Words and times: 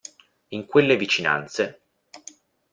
In 0.49 0.65
quelle 0.65 0.97
vicinanze. 0.97 1.79